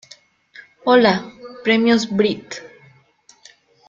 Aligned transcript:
Hola, 0.83 1.31
Premios 1.63 2.09
Brit. 2.11 2.55